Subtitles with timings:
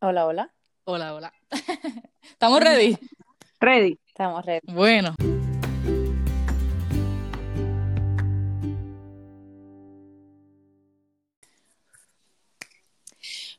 [0.00, 0.54] Hola, hola.
[0.84, 1.32] Hola, hola.
[2.22, 2.96] ¿Estamos ready?
[3.58, 3.98] Ready.
[4.06, 4.72] Estamos ready.
[4.72, 5.16] Bueno.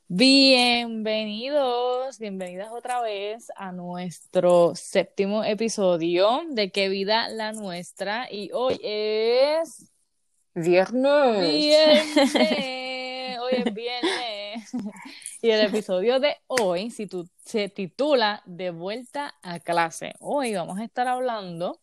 [0.07, 8.79] Bienvenidos, bienvenidas otra vez a nuestro séptimo episodio de Qué vida la nuestra y hoy
[8.81, 9.91] es
[10.55, 11.51] Viernes.
[11.51, 12.25] viernes,
[13.41, 14.71] hoy es viernes
[15.41, 20.13] y el episodio de hoy se titula De vuelta a clase.
[20.19, 21.79] Hoy vamos a estar hablando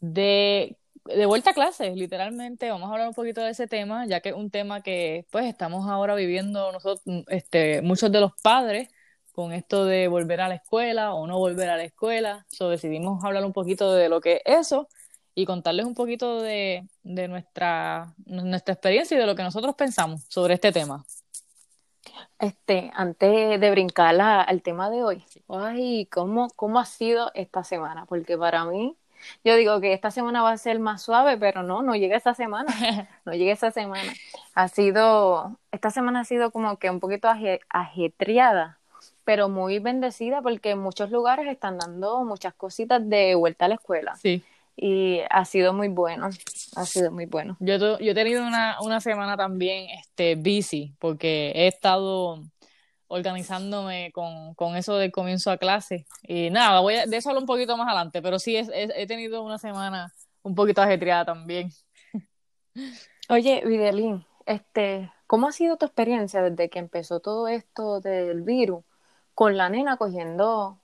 [0.00, 2.70] de, de vuelta a clase, literalmente.
[2.70, 5.46] Vamos a hablar un poquito de ese tema, ya que es un tema que pues
[5.46, 8.88] estamos ahora viviendo nosotros, este, muchos de los padres
[9.32, 12.46] con esto de volver a la escuela o no volver a la escuela.
[12.48, 14.88] So, decidimos hablar un poquito de lo que es eso
[15.34, 20.22] y contarles un poquito de, de nuestra, nuestra experiencia y de lo que nosotros pensamos
[20.28, 21.04] sobre este tema.
[22.38, 28.06] Este, antes de brincar al tema de hoy, ay, ¿cómo, ¿cómo ha sido esta semana?
[28.06, 28.96] Porque para mí,
[29.44, 32.34] yo digo que esta semana va a ser más suave, pero no, no llega esa
[32.34, 32.72] semana,
[33.24, 34.12] no llega esa semana.
[34.54, 38.78] Ha sido, esta semana ha sido como que un poquito aje- ajetreada,
[39.24, 43.74] pero muy bendecida porque en muchos lugares están dando muchas cositas de vuelta a la
[43.76, 44.44] escuela Sí.
[44.76, 46.30] Y ha sido muy bueno,
[46.76, 47.56] ha sido muy bueno.
[47.60, 52.42] Yo, yo he tenido una, una semana también este, busy porque he estado
[53.06, 56.06] organizándome con, con eso del comienzo a clase.
[56.22, 58.92] Y nada, voy a- de eso hablo un poquito más adelante, pero sí es- es-
[58.96, 61.70] he tenido una semana un poquito ajetreada también.
[63.28, 68.84] Oye, Videlín, este, ¿cómo ha sido tu experiencia desde que empezó todo esto del virus
[69.34, 70.80] con la nena cogiendo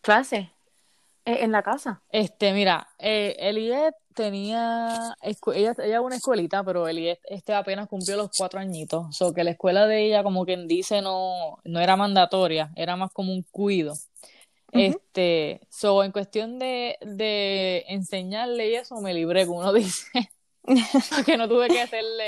[0.00, 0.48] clases
[1.24, 2.02] en la casa?
[2.10, 8.30] Este, mira, eh, Eliet tenía, ella, ella una escuelita, pero Eliet este apenas cumplió los
[8.36, 11.96] cuatro añitos, o sea que la escuela de ella, como quien dice, no, no era
[11.96, 13.94] mandatoria, era más como un cuido.
[14.72, 20.30] Este, so, en cuestión de, de enseñarle y eso, me libré, como uno dice,
[21.14, 22.26] porque no tuve que hacerle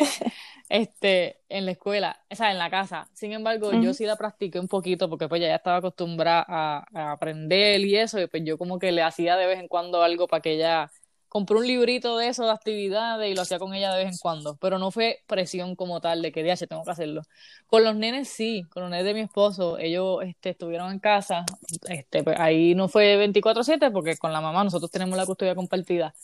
[0.69, 3.09] este, en la escuela, o sea, en la casa.
[3.15, 7.13] Sin embargo, yo sí la practiqué un poquito porque pues ya estaba acostumbrada a, a
[7.13, 10.27] aprender y eso, y pues yo como que le hacía de vez en cuando algo
[10.27, 10.91] para que ella
[11.29, 14.19] compré un librito de eso de actividades y lo hacía con ella de vez en
[14.19, 17.23] cuando, pero no fue presión como tal de que DH tengo que hacerlo.
[17.67, 21.45] Con los nenes sí, con los nenes de mi esposo, ellos este, estuvieron en casa,
[21.89, 26.15] este, pues, ahí no fue 24/7 porque con la mamá nosotros tenemos la custodia compartida,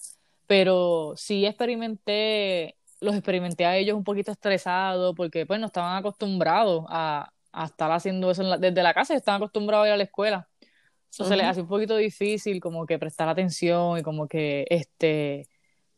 [0.47, 6.85] pero sí experimenté, los experimenté a ellos un poquito estresados porque pues no estaban acostumbrados
[6.89, 10.05] a, a estar haciendo eso la- desde la casa, estaban acostumbrados a ir a la
[10.05, 10.49] escuela.
[11.11, 15.47] Eso se les hace un poquito difícil como que prestar atención y como que este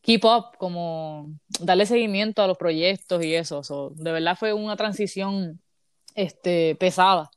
[0.00, 1.28] keep up, como
[1.60, 3.62] darle seguimiento a los proyectos y eso.
[3.62, 5.60] So, de verdad fue una transición
[6.16, 7.31] este pesada.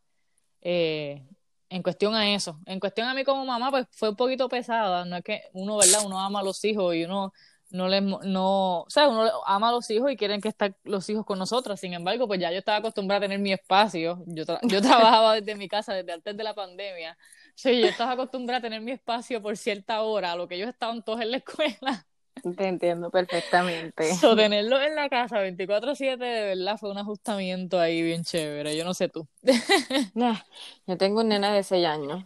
[0.62, 1.24] eh,
[1.70, 2.60] en cuestión a eso.
[2.66, 5.04] En cuestión a mí como mamá, pues fue un poquito pesada.
[5.06, 6.00] No es que uno, ¿verdad?
[6.06, 7.34] Uno ama a los hijos y uno
[7.70, 11.10] no les, no, o sea, uno ama a los hijos y quieren que estén los
[11.10, 11.80] hijos con nosotras.
[11.80, 14.24] Sin embargo, pues ya yo estaba acostumbrada a tener mi espacio.
[14.28, 17.18] Yo, tra- yo trabajaba desde mi casa desde antes de la pandemia.
[17.56, 20.70] Sí, yo estaba acostumbrada a tener mi espacio por cierta hora, a lo que ellos
[20.70, 22.06] estaban todos en la escuela.
[22.56, 24.14] Te entiendo perfectamente.
[24.22, 28.78] So, tenerlo en la casa 24/7 de verdad fue un ajustamiento ahí bien chévere.
[28.78, 29.28] Yo no sé tú.
[30.14, 30.36] Nah,
[30.86, 32.24] Yo tengo un nena de 6 años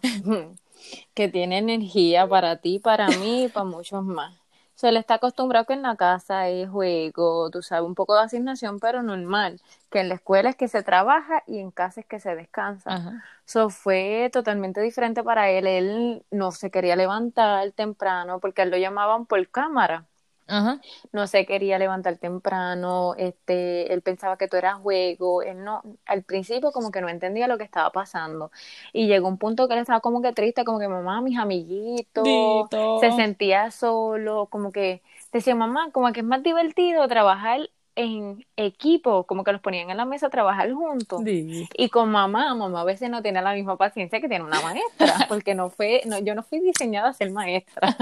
[1.13, 4.40] que tiene energía para ti, para mí y para muchos más.
[4.81, 8.21] Se le está acostumbrado que en la casa es juego, tú sabes, un poco de
[8.23, 9.61] asignación, pero normal.
[9.91, 12.97] Que en la escuela es que se trabaja y en casa es que se descansa.
[13.45, 15.67] Eso fue totalmente diferente para él.
[15.67, 20.07] Él no se quería levantar temprano porque él lo llamaban por cámara.
[20.47, 20.81] Ajá.
[21.11, 26.23] No se quería levantar temprano, este, él pensaba que todo era juego, él no, al
[26.23, 28.51] principio como que no entendía lo que estaba pasando.
[28.93, 32.23] Y llegó un punto que él estaba como que triste, como que mamá, mis amiguitos,
[32.23, 32.99] Dito.
[32.99, 39.25] se sentía solo, como que decía mamá, como que es más divertido trabajar en equipo,
[39.25, 41.21] como que los ponían en la mesa a trabajar juntos.
[41.25, 45.27] Y con mamá, mamá a veces no tiene la misma paciencia que tiene una maestra,
[45.29, 47.95] porque no fue, no, yo no fui diseñada a ser maestra.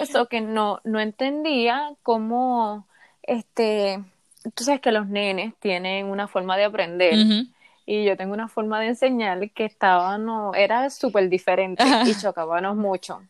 [0.00, 2.86] Eso que no, no entendía cómo,
[3.22, 4.02] este,
[4.54, 7.18] tú sabes que los nenes tienen una forma de aprender
[7.86, 12.76] y yo tengo una forma de enseñar que estaba, no, era súper diferente y chocábamos
[12.76, 13.22] mucho.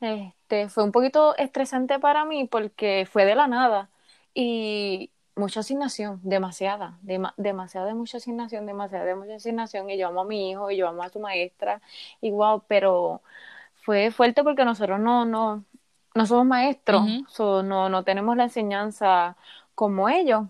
[0.00, 3.88] Este, fue un poquito estresante para mí porque fue de la nada
[4.34, 10.08] y mucha asignación, demasiada, dema- demasiada de mucha asignación, demasiada de mucha asignación y yo
[10.08, 11.80] amo a mi hijo y yo amo a su maestra
[12.20, 13.22] y wow, pero
[13.82, 15.64] fue fuerte porque nosotros no, no,
[16.14, 19.36] no somos maestros, so, no, no tenemos la enseñanza
[19.74, 20.44] como ellos.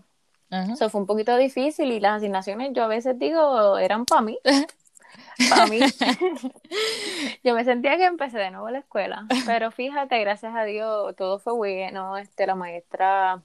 [0.49, 0.73] Ajá.
[0.73, 4.39] Eso fue un poquito difícil y las asignaciones yo a veces digo eran para mí.
[5.49, 5.79] Para mí,
[7.43, 11.39] yo me sentía que empecé de nuevo la escuela, pero fíjate, gracias a Dios, todo
[11.39, 12.17] fue bueno.
[12.17, 13.41] Este, la maestra,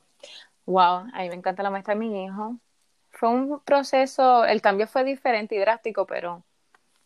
[0.67, 2.57] wow, a mí me encanta la maestra de mi hijo.
[3.11, 6.43] Fue un proceso, el cambio fue diferente y drástico, pero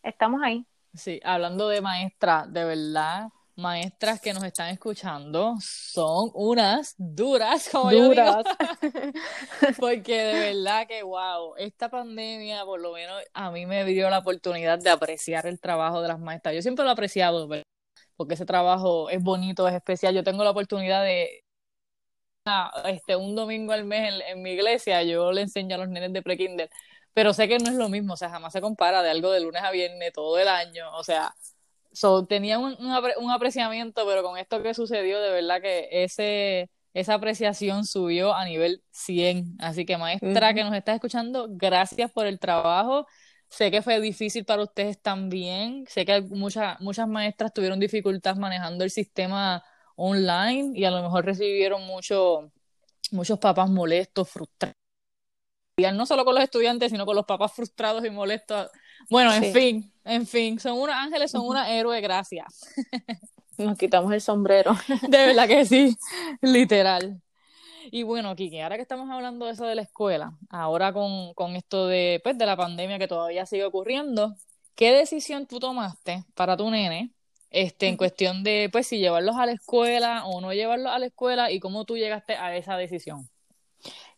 [0.02, 0.64] estamos ahí.
[0.94, 7.90] Sí, hablando de maestra, de verdad, maestras que nos están escuchando son unas duras, como
[7.90, 8.44] duras.
[8.44, 9.12] yo digo.
[9.80, 14.18] Porque de verdad que, wow, esta pandemia por lo menos a mí me dio la
[14.18, 16.54] oportunidad de apreciar el trabajo de las maestras.
[16.54, 17.48] Yo siempre lo he apreciado,
[18.16, 20.14] porque ese trabajo es bonito, es especial.
[20.14, 21.42] Yo tengo la oportunidad de
[22.86, 26.22] este un domingo al mes en, mi iglesia, yo le enseño a los nenes de
[26.22, 26.68] pre-kinder
[27.14, 29.40] pero sé que no es lo mismo, o sea, jamás se compara de algo de
[29.40, 31.34] lunes a viernes todo el año, o sea,
[31.92, 37.14] so, tenía un, un, apreciamiento, pero con esto que sucedió, de verdad que ese, esa
[37.14, 39.56] apreciación subió a nivel 100.
[39.58, 43.06] Así que maestra que nos está escuchando, gracias por el trabajo.
[43.48, 45.84] Sé que fue difícil para ustedes también.
[45.88, 49.62] Sé que muchas, muchas maestras tuvieron dificultad manejando el sistema
[49.96, 52.50] online y a lo mejor recibieron mucho,
[53.10, 54.81] muchos papás molestos, frustrados
[55.76, 58.68] no solo con los estudiantes, sino con los papás frustrados y molestos.
[59.08, 62.74] Bueno, en fin, en fin, son unos ángeles, son una héroe, gracias.
[63.58, 64.76] Nos quitamos el sombrero.
[65.08, 65.96] De verdad que sí,
[66.40, 67.20] literal.
[67.90, 71.56] Y bueno, Kiki, ahora que estamos hablando de eso de la escuela, ahora con, con
[71.56, 74.34] esto de, pues, de la pandemia que todavía sigue ocurriendo,
[74.76, 77.12] ¿qué decisión tú tomaste para tu nene
[77.50, 81.06] este, en cuestión de, pues, si llevarlos a la escuela o no llevarlos a la
[81.06, 83.28] escuela y cómo tú llegaste a esa decisión?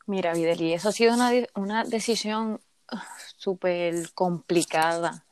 [0.07, 3.07] Mira, Videli, eso ha sido una, una decisión ah,
[3.37, 5.25] súper complicada.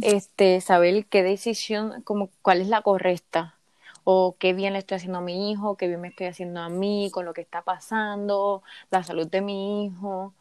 [0.00, 3.54] Este, saber qué decisión, como cuál es la correcta,
[4.04, 6.70] o qué bien le estoy haciendo a mi hijo, qué bien me estoy haciendo a
[6.70, 10.32] mí, con lo que está pasando, la salud de mi hijo.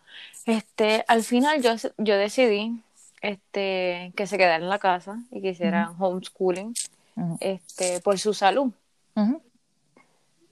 [0.46, 2.82] Este, al final yo, yo decidí
[3.22, 6.74] este, que se quedara en la casa y que hiciera homeschooling
[7.42, 8.72] este, por su salud.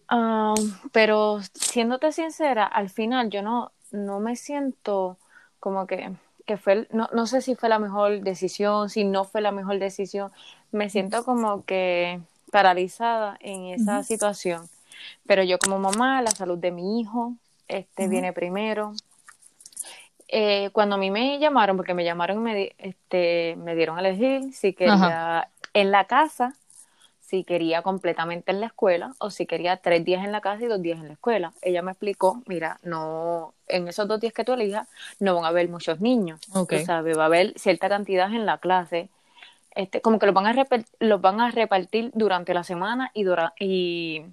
[0.08, 0.54] Ah,
[0.92, 5.18] pero siéndote sincera, al final yo no, no me siento
[5.60, 6.12] como que,
[6.46, 9.80] que fue, no, no sé si fue la mejor decisión, si no fue la mejor
[9.80, 10.32] decisión,
[10.72, 12.20] me siento como que
[12.52, 14.70] paralizada en esa situación.
[15.26, 17.34] Pero yo como mamá, la salud de mi hijo
[17.68, 18.94] este, viene primero.
[20.28, 24.02] Eh, cuando a mí me llamaron, porque me llamaron y me, este, me dieron a
[24.02, 26.54] elegir si quería en la casa
[27.26, 30.68] si quería completamente en la escuela o si quería tres días en la casa y
[30.68, 31.54] dos días en la escuela.
[31.62, 34.88] Ella me explicó, mira, no, en esos dos días que tú elijas
[35.20, 36.86] no van a haber muchos niños, okay.
[36.86, 39.10] va a haber cierta cantidad en la clase,
[39.72, 40.66] este, como que los van a
[41.00, 43.26] los van a repartir durante la semana y,
[43.60, 44.26] y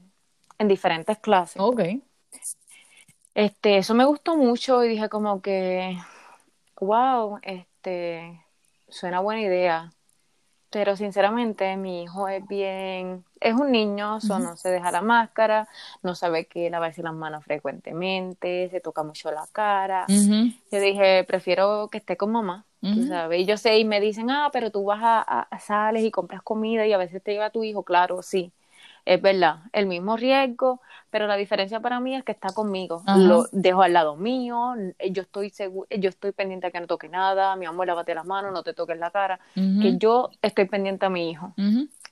[0.59, 1.61] en diferentes clases.
[1.61, 2.03] Okay.
[3.35, 5.97] Este, eso me gustó mucho y dije como que,
[6.79, 8.45] wow, este,
[8.89, 9.93] suena buena idea
[10.73, 15.69] pero sinceramente mi hijo es bien, es un niño, no se deja la máscara,
[16.03, 20.07] no sabe que lavarse las manos frecuentemente, se toca mucho la cara.
[20.09, 22.65] Yo dije, prefiero que esté con mamá,
[23.07, 23.41] sabes.
[23.41, 26.43] Y yo sé, y me dicen, ah, pero tú vas a, a, sales y compras
[26.43, 28.53] comida y a veces te lleva tu hijo, claro, sí
[29.05, 33.03] es verdad, el mismo riesgo, pero la diferencia para mí es que está conmigo.
[33.17, 34.75] Lo dejo al lado mío,
[35.11, 38.25] yo estoy seguro, yo estoy pendiente a que no toque nada, mi amor, lávate las
[38.25, 39.41] manos, no te toques la cara,
[39.81, 41.53] que yo estoy pendiente a mi hijo.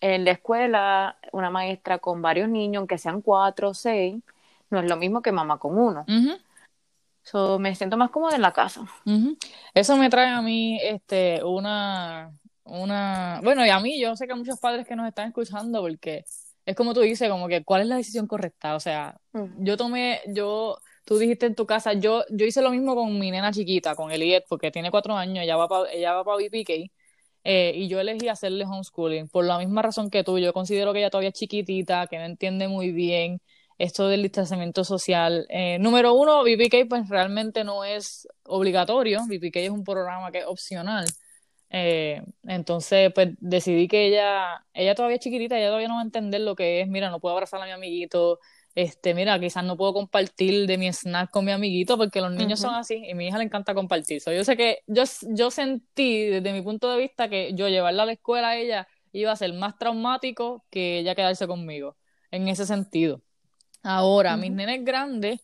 [0.01, 4.17] En la escuela, una maestra con varios niños, aunque sean cuatro o seis,
[4.71, 6.05] no es lo mismo que mamá con uno.
[7.23, 8.83] so, me siento más cómoda en la casa.
[9.75, 12.33] Eso me trae a mí este, una,
[12.65, 15.81] una, bueno, y a mí, yo sé que hay muchos padres que nos están escuchando
[15.81, 16.25] porque
[16.71, 18.77] es como tú dices, como que cuál es la decisión correcta.
[18.77, 19.21] O sea,
[19.59, 23.31] yo tomé, yo, tú dijiste en tu casa, yo, yo hice lo mismo con mi
[23.31, 26.91] nena chiquita, con Eliet, porque tiene cuatro años, ella va para ella va para BPK,
[27.45, 30.39] eh, y yo elegí hacerle homeschooling por la misma razón que tú.
[30.39, 33.41] Yo considero que ella todavía es chiquitita, que no entiende muy bien
[33.79, 35.47] esto del distanciamiento social.
[35.49, 40.47] Eh, número uno, BPK pues realmente no es obligatorio, BPK es un programa que es
[40.47, 41.07] opcional.
[41.73, 46.05] Eh, entonces, pues decidí que ella, ella todavía es chiquitita, ella todavía no va a
[46.05, 48.41] entender lo que es, mira, no puedo abrazar a mi amiguito,
[48.75, 52.61] este, mira, quizás no puedo compartir de mi snack con mi amiguito porque los niños
[52.61, 54.21] son así y a mi hija le encanta compartir.
[54.25, 58.07] yo sé que yo, yo sentí desde mi punto de vista que yo llevarla a
[58.07, 61.97] la escuela a ella iba a ser más traumático que ella quedarse conmigo,
[62.31, 63.23] en ese sentido.
[63.83, 65.41] Ahora, mis nenes grandes,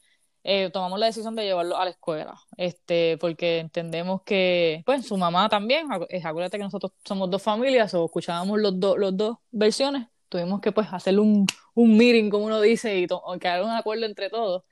[0.49, 5.17] eh, tomamos la decisión de llevarlo a la escuela, este, porque entendemos que, pues, su
[5.17, 10.07] mamá también, acuérdate que nosotros somos dos familias, o escuchábamos los, dos los dos versiones,
[10.29, 13.09] tuvimos que, pues, hacer un, un meeting, como uno dice, y
[13.41, 14.63] quedar un acuerdo entre todos,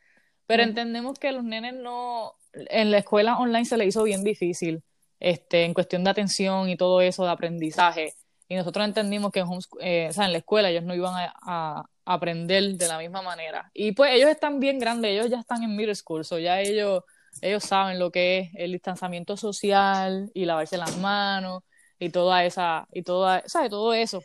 [0.46, 4.84] pero entendemos que los nenes no, en la escuela online se le hizo bien difícil,
[5.18, 8.14] este, en cuestión de atención y todo eso, de aprendizaje.
[8.48, 9.48] Y nosotros entendimos que en,
[9.80, 13.70] eh, en la escuela ellos no iban a, aprender de la misma manera.
[13.74, 17.02] Y pues ellos están bien grandes, ellos ya están en middle school, so ya ellos,
[17.40, 21.62] ellos saben lo que es el distanciamiento social y lavarse las manos
[21.98, 23.70] y toda esa, y toda, ¿sabes?
[23.70, 24.22] Todo eso.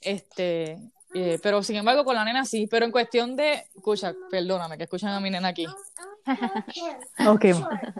[0.00, 0.78] Este,
[1.14, 4.84] eh, pero sin embargo con la nena sí, pero en cuestión de, escucha, perdóname, que
[4.84, 5.66] escuchan a mi nena aquí.
[7.26, 7.44] ok,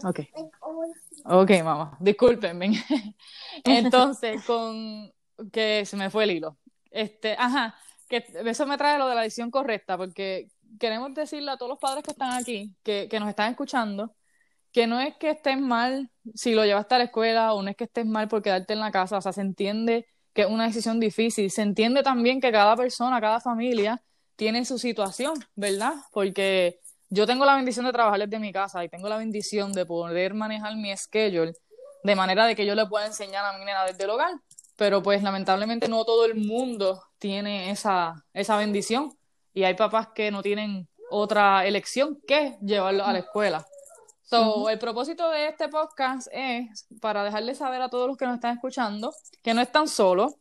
[0.05, 0.21] ok.
[1.25, 2.73] Ok, mamá, discúlpenme.
[3.65, 5.13] Entonces, con
[5.53, 6.57] que se me fue el hilo.
[6.91, 7.75] Este, ajá,
[8.13, 11.79] que eso me trae lo de la decisión correcta, porque queremos decirle a todos los
[11.79, 14.15] padres que están aquí, que, nos están escuchando,
[14.71, 17.77] que no es que estés mal si lo llevaste a la escuela o no es
[17.77, 20.65] que estés mal por quedarte en la casa, o sea, se entiende que es una
[20.65, 24.03] decisión difícil, se entiende también que cada persona, cada familia
[24.37, 25.95] tiene su situación, ¿verdad?
[26.13, 29.87] Porque yo tengo la bendición de trabajar desde mi casa y tengo la bendición de
[29.87, 31.55] poder manejar mi schedule
[32.05, 34.35] de manera de que yo le pueda enseñar a mi nena desde el hogar
[34.83, 39.17] pero pues lamentablemente no todo el mundo tiene esa, esa bendición
[39.55, 43.65] y hay papás que no tienen otra elección que llevarlo a la escuela.
[44.25, 48.35] So, El propósito de este podcast es para dejarles saber a todos los que nos
[48.35, 50.35] están escuchando que no están solos,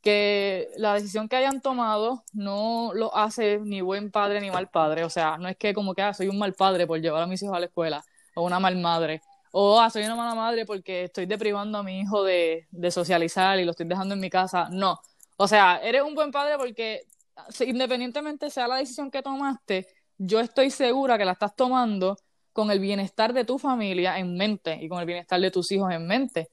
[0.00, 5.04] que la decisión que hayan tomado no lo hace ni buen padre ni mal padre.
[5.04, 7.26] O sea, no es que como que ah, soy un mal padre por llevar a
[7.26, 8.02] mis hijos a la escuela
[8.34, 9.20] o una mal madre
[9.56, 13.64] o ah, soy una mala madre porque estoy deprivando a mi hijo de, socializar y
[13.64, 14.68] lo estoy dejando en mi casa.
[14.72, 14.98] No.
[15.36, 17.02] O sea, eres un buen padre porque
[17.60, 19.86] independientemente sea la decisión que tomaste,
[20.18, 22.16] yo estoy segura que la estás tomando
[22.52, 25.92] con el bienestar de tu familia en mente y con el bienestar de tus hijos
[25.92, 26.48] en mente.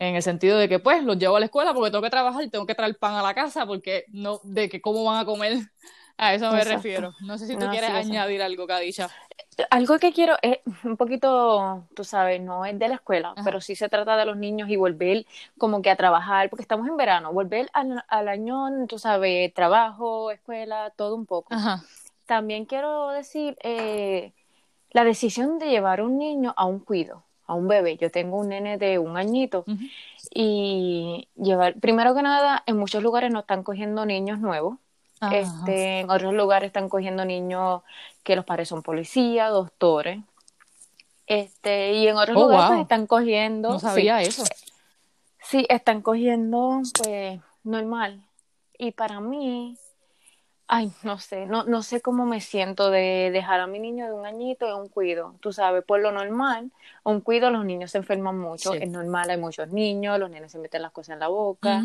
[0.00, 2.50] En el sentido de que, pues, los llevo a la escuela porque tengo que trabajar,
[2.50, 5.58] tengo que traer pan a la casa porque no, de que cómo van a comer
[6.22, 7.14] a eso me refiero.
[7.20, 9.10] No sé si tú quieres añadir algo, Kadisha.
[9.70, 13.74] Algo que quiero es un poquito, tú sabes, no es de la escuela, pero sí
[13.74, 15.26] se trata de los niños y volver
[15.58, 20.92] como que a trabajar, porque estamos en verano, volver al, año, tú sabes, trabajo, escuela,
[20.96, 21.54] todo un poco.
[22.26, 24.32] También quiero decir eh,
[24.92, 27.96] la decisión de llevar un niño a un cuido, a un bebé.
[27.96, 29.64] Yo tengo un nene de un añito
[30.32, 34.78] y llevar, primero que nada, en muchos lugares no están cogiendo niños nuevos
[35.30, 37.82] este, en otros lugares están cogiendo niños
[38.22, 40.20] que los padres son policías, doctores.
[41.26, 43.70] Este, y en otros oh, lugares pues, están cogiendo.
[43.70, 44.44] No sabía eso.
[45.42, 48.22] Sí, están cogiendo, pues, normal.
[48.78, 49.76] Y para mí,
[50.66, 54.12] ay, no sé, no, no sé cómo me siento de dejar a mi niño de
[54.12, 55.34] un añito en un cuido.
[55.40, 56.70] Tú sabes, por lo normal,
[57.04, 60.58] un cuido los niños se enferman mucho, es normal, hay muchos niños, los niños se
[60.58, 61.82] meten las cosas en la boca.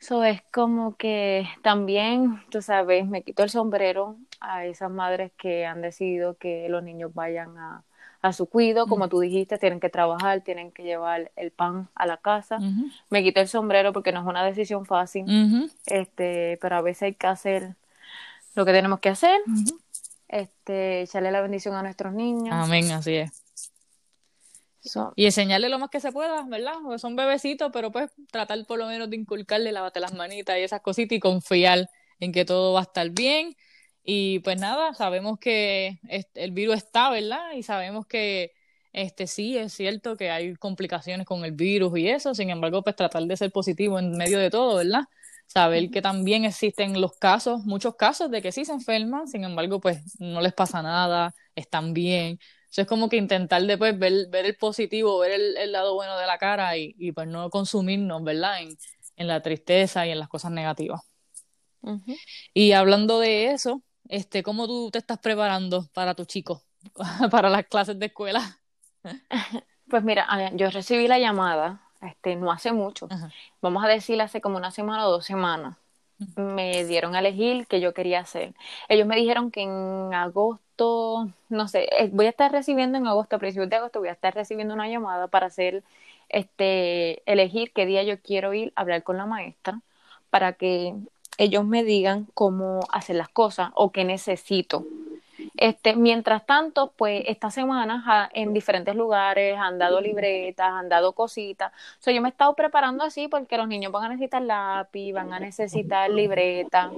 [0.00, 5.66] Eso es como que también, tú sabes, me quito el sombrero a esas madres que
[5.66, 7.84] han decidido que los niños vayan a,
[8.32, 12.18] su cuido, como tú dijiste, tienen que trabajar, tienen que llevar el pan a la
[12.18, 12.58] casa.
[13.08, 17.14] Me quito el sombrero porque no es una decisión fácil, este, pero a veces hay
[17.14, 17.76] que hacer
[18.54, 19.40] lo que tenemos que hacer,
[20.28, 22.52] este, echarle la bendición a nuestros niños.
[22.52, 23.49] Amén, así es
[25.16, 26.74] y enseñarle lo más que se pueda, ¿verdad?
[26.82, 30.62] Porque son bebecitos, pero pues tratar por lo menos de inculcarle, lavate las manitas y
[30.62, 33.56] esas cositas y confiar en que todo va a estar bien.
[34.02, 36.00] Y pues nada, sabemos que
[36.34, 37.52] el virus está, ¿verdad?
[37.54, 38.52] Y sabemos que
[38.92, 42.96] este sí es cierto que hay complicaciones con el virus y eso, sin embargo, pues
[42.96, 45.02] tratar de ser positivo en medio de todo, ¿verdad?
[45.46, 49.80] Saber que también existen los casos, muchos casos de que sí se enferman, sin embargo,
[49.80, 52.38] pues no les pasa nada, están bien,
[52.76, 56.38] es como que intentar después ver, ver el positivo, ver el, lado bueno de la
[56.38, 58.62] cara y, y pues no consumirnos, ¿verdad?
[58.62, 58.76] En,
[59.16, 61.00] en, la tristeza y en las cosas negativas.
[62.54, 66.62] Y hablando de eso, este, ¿cómo tú te estás preparando para tu chico,
[67.30, 68.58] para las clases de escuela?
[69.88, 73.08] Pues mira, yo recibí la llamada, este, no hace mucho,
[73.60, 75.78] vamos a decir hace como una semana o dos semanas,
[76.36, 78.54] me dieron a elegir qué yo quería hacer.
[78.88, 80.70] Ellos me dijeron que en agosto
[81.48, 84.12] no sé, eh, voy a estar recibiendo en agosto, a principios de agosto, voy a
[84.12, 85.82] estar recibiendo una llamada para hacer,
[86.28, 89.80] este, elegir qué día yo quiero ir a hablar con la maestra
[90.30, 90.94] para que
[91.38, 94.86] ellos me digan cómo hacer las cosas o qué necesito.
[95.56, 101.72] Este, mientras tanto, pues esta semana en diferentes lugares han dado libretas, han dado cositas.
[101.98, 105.32] So, yo me he estado preparando así porque los niños van a necesitar lápiz, van
[105.32, 106.90] a necesitar libreta.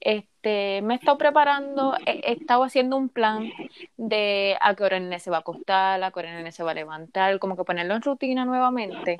[0.00, 3.50] Este, me he estado preparando, he, estado haciendo un plan
[3.96, 6.52] de a qué hora el nene se va a acostar, a qué hora el nene
[6.52, 9.16] se va a levantar, como que ponerlo en rutina nuevamente.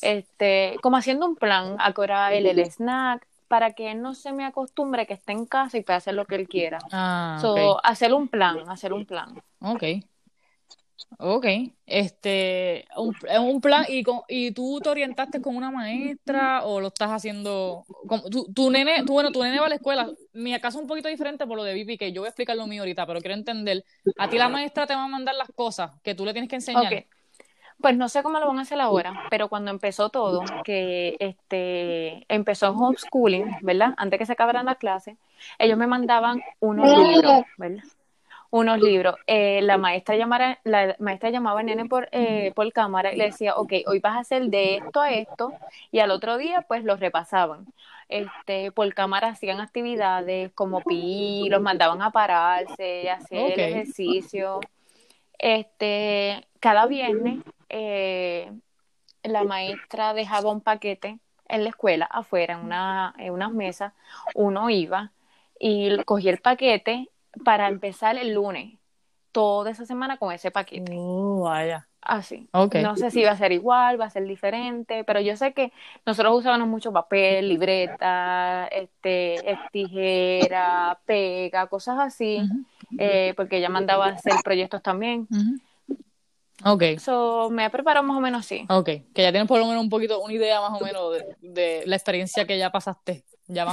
[0.00, 4.14] Este, como haciendo un plan, a qué hora el, el snack, para que él no
[4.14, 6.78] se me acostumbre que esté en casa y pueda hacer lo que él quiera.
[6.92, 9.42] Ah, so, hacer un plan, hacer un plan.
[9.58, 9.82] Ok.
[11.18, 11.46] Ok,
[11.86, 16.88] este, un, un plan, y, con, ¿y tú te orientaste con una maestra o lo
[16.88, 17.84] estás haciendo?
[18.06, 20.82] Con, tu, tu, nene, tú, bueno, tu nene va a la escuela, mi caso es
[20.82, 23.04] un poquito diferente por lo de Vivi, que yo voy a explicar lo mío ahorita,
[23.04, 23.84] pero quiero entender,
[24.16, 26.56] a ti la maestra te va a mandar las cosas que tú le tienes que
[26.56, 26.86] enseñar.
[26.86, 27.06] Okay.
[27.80, 32.26] Pues no sé cómo lo van a hacer ahora, pero cuando empezó todo, que este
[32.28, 33.94] empezó homeschooling, ¿verdad?
[33.96, 35.16] Antes que se acabaran las clases,
[35.58, 37.82] ellos me mandaban unos libros, ¿verdad?
[38.50, 39.14] unos libros.
[39.26, 43.24] Eh, la maestra llamara, la maestra llamaba al nene por, eh, por cámara y le
[43.24, 45.52] decía, ok, hoy vas a hacer de esto a esto,
[45.90, 47.66] y al otro día pues los repasaban.
[48.08, 54.60] Este, por cámara hacían actividades como pi, los mandaban a pararse, hacer ejercicio.
[55.38, 57.38] Este, cada viernes
[57.70, 58.52] eh,
[59.22, 63.92] la maestra dejaba un paquete en la escuela, afuera, en, una, en unas mesas,
[64.34, 65.12] uno iba
[65.58, 67.08] y cogía el paquete
[67.44, 68.78] para empezar el lunes,
[69.32, 70.92] toda esa semana con ese paquete.
[70.96, 71.86] Oh, vaya.
[72.02, 72.48] Así.
[72.52, 72.82] Okay.
[72.82, 75.70] No sé si va a ser igual, va a ser diferente, pero yo sé que
[76.06, 79.36] nosotros usábamos mucho papel, libreta, este,
[79.70, 82.42] tijera, pega, cosas así,
[82.98, 85.28] eh, porque ella mandaba a hacer proyectos también.
[86.64, 86.98] Ok.
[86.98, 88.66] So, me he preparado más o menos así.
[88.68, 91.36] Ok, que ya tienes por lo menos un poquito, una idea más o menos de,
[91.40, 93.24] de la experiencia que ya pasaste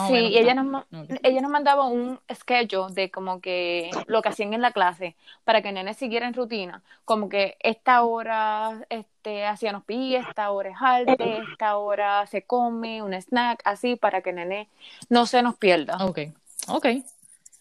[0.08, 0.86] sí, y ella nos,
[1.24, 5.62] ella nos mandaba un schedule de como que lo que hacían en la clase para
[5.62, 10.52] que el nene siguiera en rutina, como que esta hora este, hacían los pies, esta
[10.52, 14.68] hora es arte, esta hora se come, un snack, así para que nene
[15.10, 15.98] no se nos pierda.
[16.06, 16.20] Ok,
[16.68, 16.88] ok,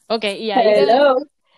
[0.08, 0.86] ok, y ahí...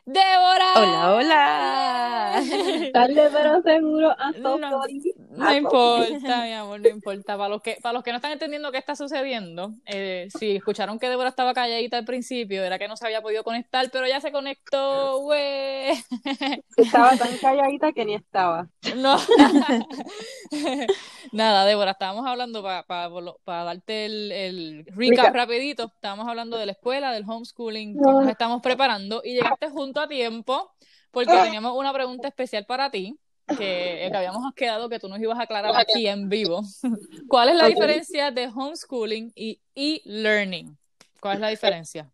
[0.09, 0.73] Débora.
[0.77, 2.41] Hola, hola.
[2.95, 4.87] Tarde pero seguro no, no
[5.55, 7.37] importa, mi amor, no importa.
[7.37, 10.99] Para los que, para los que no están entendiendo qué está sucediendo, eh, si escucharon
[10.99, 14.19] que Débora estaba calladita al principio, era que no se había podido conectar, pero ya
[14.23, 15.93] se conectó, güey.
[16.79, 18.67] Estaba tan calladita que ni estaba.
[18.97, 19.19] No.
[21.33, 22.85] Nada, Débora, estábamos hablando para
[23.45, 25.93] para darte el, el recap rapidito.
[25.95, 30.09] Estábamos hablando de la escuela, del homeschooling, cómo nos estamos preparando y llegaste junto a
[30.09, 30.73] tiempo
[31.11, 31.45] porque ah.
[31.45, 35.43] teníamos una pregunta especial para ti que, que, habíamos quedado que tú nos ibas a
[35.43, 36.63] aclarar aquí en vivo.
[37.29, 40.77] ¿Cuál es la diferencia de homeschooling y e-learning?
[41.21, 42.11] ¿Cuál es la diferencia?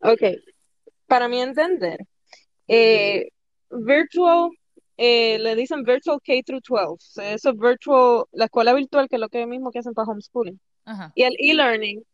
[0.00, 0.22] Ok,
[1.06, 2.04] para mi entender,
[2.68, 3.28] eh,
[3.70, 4.50] virtual,
[4.96, 9.20] eh, le dicen virtual K through 12, eso es virtual, la escuela virtual que es
[9.20, 10.60] lo que mismo que hacen para homeschooling.
[11.14, 12.04] Y el e-learning,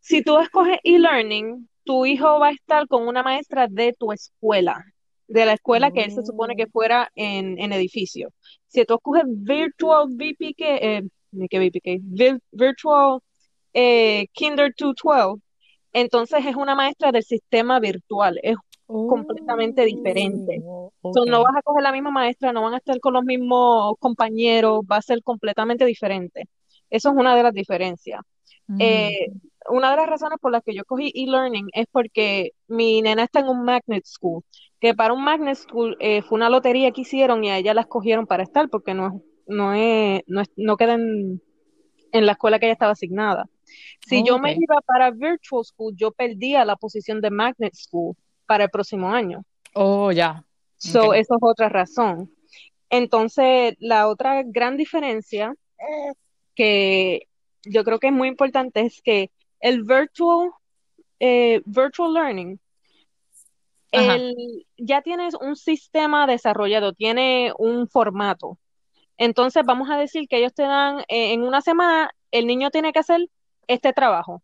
[0.00, 4.84] si tú escoges e-learning, tu hijo va a estar con una maestra de tu escuela,
[5.28, 6.70] de la escuela que él se supone que oh.
[6.72, 8.30] fuera en, en edificio.
[8.66, 11.02] Si tú escoges Virtual VPK, eh,
[11.48, 12.02] ¿qué VPK?
[12.52, 13.20] Virtual
[13.72, 15.42] eh, Kinder 212,
[15.92, 20.60] entonces es una maestra del sistema virtual, es completamente diferente.
[20.64, 20.92] Oh,
[21.26, 24.80] no vas a coger la misma maestra, no van a estar con los mismos compañeros,
[24.90, 26.48] va a ser completamente diferente.
[26.88, 28.20] Eso es una de las diferencias.
[28.78, 33.02] Eh, mm una de las razones por las que yo cogí e-learning es porque mi
[33.02, 34.42] nena está en un magnet school,
[34.80, 37.82] que para un magnet school eh, fue una lotería que hicieron y a ella la
[37.82, 41.40] escogieron para estar porque no, no, es, no, es, no queda en,
[42.12, 43.46] la escuela que ella estaba asignada.
[44.04, 48.64] Si yo me iba para virtual school, yo perdía la posición de magnet school para
[48.64, 49.44] el próximo año.
[49.74, 50.44] Oh, ya.
[50.76, 52.32] So, eso es otra razón.
[52.88, 55.54] Entonces, la otra gran diferencia
[56.56, 57.28] que
[57.64, 60.50] yo creo que es muy importante es que el virtual,
[61.18, 62.60] eh, virtual learning,
[64.76, 68.58] ya tienes un sistema desarrollado, tiene un formato.
[69.16, 72.92] Entonces vamos a decir que ellos te dan, eh, en una semana, el niño tiene
[72.92, 73.28] que hacer
[73.66, 74.42] este trabajo,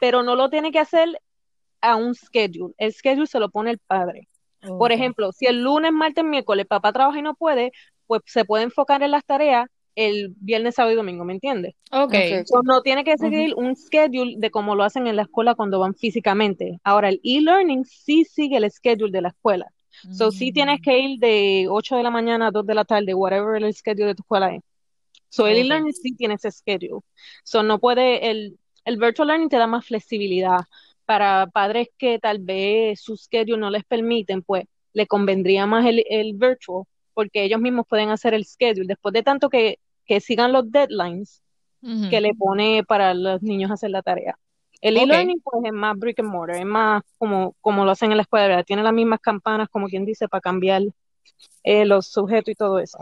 [0.00, 1.20] pero no lo tiene que hacer
[1.80, 2.74] a un schedule.
[2.76, 4.28] El schedule se lo pone el padre.
[4.60, 7.70] Por ejemplo, si el lunes, martes, miércoles papá trabaja y no puede,
[8.08, 11.74] pues se puede enfocar en las tareas el viernes, sábado y domingo, ¿me entiendes?
[11.90, 12.14] Ok.
[12.64, 15.94] no tiene que seguir un schedule de cómo lo hacen en la escuela cuando van
[15.94, 16.78] físicamente.
[16.84, 19.66] Ahora, el e-learning sí sigue el schedule de la escuela.
[20.12, 23.14] So, sí tienes que ir de 8 de la mañana a 2 de la tarde,
[23.14, 24.62] whatever el schedule de tu escuela es.
[25.28, 27.00] So, el e-learning sí tiene ese schedule.
[27.42, 30.60] So, no puede, el, el virtual learning te da más flexibilidad.
[31.04, 36.04] Para padres que tal vez su schedule no les permiten, pues le convendría más el,
[36.08, 36.84] el virtual
[37.18, 38.86] porque ellos mismos pueden hacer el schedule.
[38.86, 41.42] Después de tanto que que sigan los deadlines
[42.10, 44.36] que le pone para los niños hacer la tarea.
[44.80, 48.16] El e-learning pues es más brick and mortar, es más como, como lo hacen en
[48.16, 48.64] la escuela, ¿verdad?
[48.64, 50.82] tiene las mismas campanas, como quien dice, para cambiar
[51.62, 52.98] eh, los sujetos y todo eso.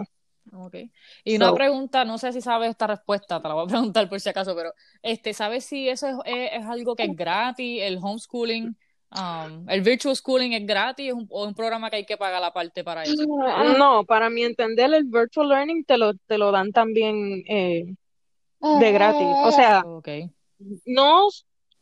[0.52, 0.90] Okay.
[1.24, 4.20] Y una pregunta, no sé si sabes esta respuesta, te la voy a preguntar por
[4.20, 8.76] si acaso, pero este, ¿sabes si eso es, es, algo que es gratis, el homeschooling?
[9.12, 12.52] Um, ¿El virtual schooling es gratis o es un programa que hay que pagar la
[12.52, 13.24] parte para eso?
[13.78, 17.94] No, para mi entender, el virtual learning te lo, te lo dan también eh,
[18.60, 19.26] de gratis.
[19.44, 20.30] O sea, Okay.
[20.86, 21.28] no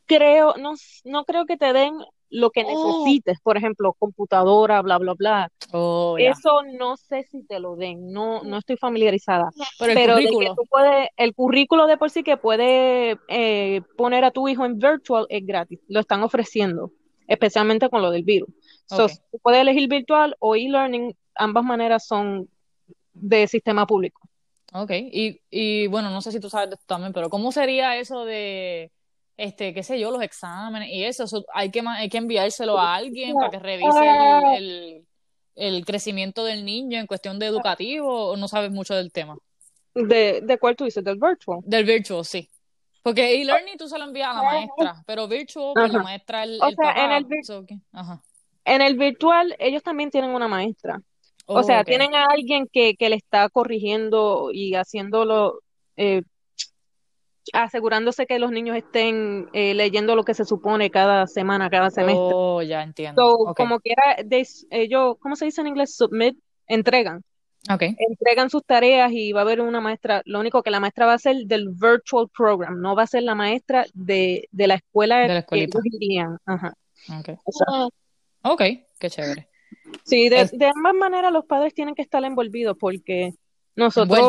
[0.05, 1.93] creo, no, no creo que te den
[2.29, 5.49] lo que necesites, por ejemplo, computadora, bla, bla, bla.
[5.71, 6.15] Oh.
[6.17, 9.49] Eso no sé si te lo den, no, no estoy familiarizada.
[9.79, 10.55] Pero el Pero de que currículo.
[10.55, 14.77] tú puedes, el currículo de por sí que puede eh, poner a tu hijo en
[14.79, 16.91] virtual es gratis, lo están ofreciendo,
[17.27, 18.49] especialmente con lo del virus.
[18.85, 19.11] So, Ok.
[19.31, 22.49] tú puedes elegir virtual o e-learning, ambas maneras son
[23.13, 24.21] de sistema público.
[24.73, 27.97] Ok, y, y bueno, no sé si tú sabes de esto también, pero ¿cómo sería
[27.97, 28.91] eso de,
[29.37, 31.23] este, qué sé yo, los exámenes y eso?
[31.23, 35.05] Eso hay que, hay que enviárselo a alguien para que revise el, el,
[35.55, 39.37] el crecimiento del niño en cuestión de educativo o no sabes mucho del tema?
[39.93, 41.03] ¿De, de cuál tú dices?
[41.03, 41.59] ¿Del virtual?
[41.63, 42.49] Del virtual, sí.
[43.05, 46.59] Porque e-learning tú se lo envías a la maestra, pero virtual, pues la maestra, el,
[46.59, 47.17] O el sea, en papá.
[47.17, 48.23] el so que- ajá.
[48.65, 50.99] En el virtual, ellos también tienen una maestra.
[51.45, 55.59] O sea, tienen a alguien que, que le está corrigiendo y haciéndolo,
[55.97, 56.23] eh,
[57.53, 62.31] asegurándose que los niños estén eh, leyendo lo que se supone cada semana, cada semestre.
[62.33, 63.21] Oh, ya entiendo.
[63.21, 64.15] So, como quiera,
[64.71, 65.95] ellos, ¿cómo se dice en inglés?
[65.95, 67.23] Submit, entregan.
[67.73, 67.81] Ok.
[67.97, 70.21] Entregan sus tareas y va a haber una maestra.
[70.25, 73.23] Lo único que la maestra va a ser del virtual program, no va a ser
[73.23, 75.79] la maestra de, de la escuela De la que escuelita.
[75.79, 76.37] ellos irían.
[76.45, 76.73] Ajá.
[77.19, 77.89] Ok, Exacto.
[78.43, 78.61] ok,
[78.99, 79.49] qué chévere.
[80.03, 83.33] Sí, de, Es- de ambas maneras los padres tienen que estar envolvidos porque
[83.75, 84.19] nosotros,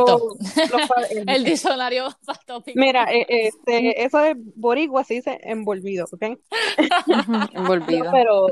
[0.72, 2.08] los padres, El diccionario
[2.74, 6.36] mira, eh, este, eso de boricua se dice envolvido, ¿ok?
[7.54, 8.10] Envolvido.
[8.12, 8.46] Pero,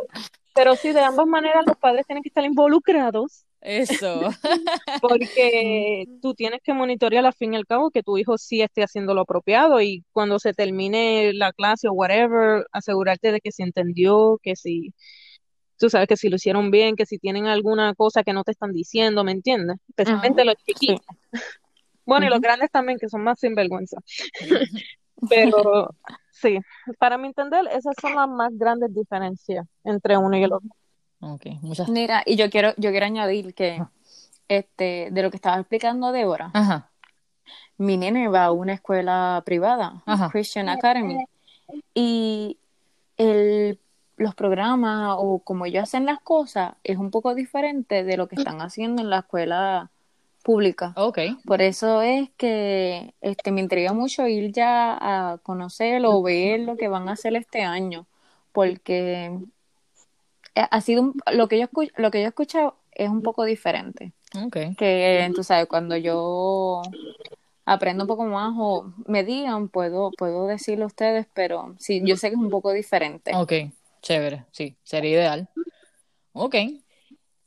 [0.54, 4.20] pero sí, de ambas maneras los padres tienen que estar involucrados Eso.
[5.02, 8.82] porque tú tienes que monitorear al fin y al cabo que tu hijo sí esté
[8.82, 13.62] haciendo lo apropiado y cuando se termine la clase o whatever, asegurarte de que se
[13.62, 14.92] entendió, que si,
[15.78, 18.52] tú sabes que si lo hicieron bien, que si tienen alguna cosa que no te
[18.52, 19.78] están diciendo, ¿me entiendes?
[19.88, 21.04] Especialmente los chiquitos.
[22.06, 23.96] Bueno, y los grandes también, que son más sinvergüenza.
[25.30, 25.88] Pero
[26.30, 26.58] sí,
[26.98, 30.68] para mi entender, esas son las más grandes diferencias entre uno y el otro.
[31.20, 31.88] Ok, muchas.
[31.88, 33.82] Mira, y yo quiero, yo quiero añadir que
[34.48, 36.90] este, de lo que estaba explicando Débora, Ajá,
[37.78, 40.28] mi nene va a una escuela privada, Ajá.
[40.30, 41.24] Christian Academy,
[41.94, 42.58] y
[43.16, 43.78] el,
[44.16, 48.36] los programas o como ellos hacen las cosas es un poco diferente de lo que
[48.36, 49.90] están haciendo en la escuela
[50.42, 50.92] pública.
[50.96, 51.18] ok.
[51.46, 56.76] Por eso es que este, me intriga mucho ir ya a conocer o ver lo
[56.76, 58.06] que van a hacer este año,
[58.52, 59.36] porque
[60.54, 63.44] ha sido un- lo que yo escu- lo que yo he escuchado es un poco
[63.44, 64.12] diferente.
[64.46, 64.56] Ok.
[64.76, 66.82] Que tú sabes, cuando yo
[67.64, 72.16] aprendo un poco más o me digan, puedo, puedo decirlo a ustedes, pero sí, yo
[72.16, 73.32] sé que es un poco diferente.
[73.34, 73.52] Ok,
[74.02, 75.48] chévere, sí, sería ideal.
[76.32, 76.56] Ok.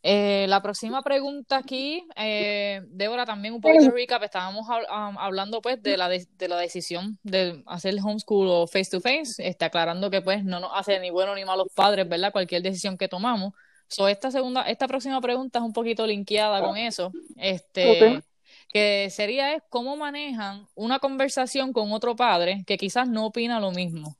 [0.04, 5.62] Eh, la próxima pregunta aquí, eh, Débora, también un poquito de recap, estábamos hab- hablando
[5.62, 9.46] pues de la, de, de la decisión de hacer el homeschool o face to face,
[9.46, 12.32] está aclarando que pues no nos hace ni bueno ni malo los padres, ¿verdad?
[12.32, 13.54] Cualquier decisión que tomamos.
[13.90, 18.22] So, esta segunda, esta próxima pregunta es un poquito linkeada con eso, este,
[18.72, 23.72] que sería es cómo manejan una conversación con otro padre que quizás no opina lo
[23.72, 24.16] mismo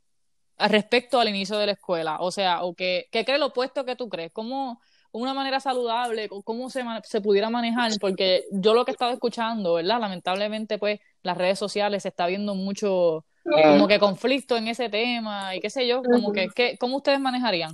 [0.58, 3.96] respecto al inicio de la escuela, o sea, o que, que cree lo opuesto que
[3.96, 4.82] tú crees, cómo
[5.22, 9.74] una manera saludable, cómo se, se pudiera manejar, porque yo lo que he estado escuchando,
[9.76, 10.00] ¿verdad?
[10.00, 13.26] Lamentablemente, pues, las redes sociales se está viendo mucho
[13.68, 17.20] como que conflicto en ese tema y qué sé yo, como que, ¿qué- ¿cómo ustedes
[17.20, 17.72] manejarían?